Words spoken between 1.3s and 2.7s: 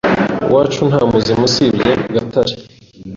usibye gatare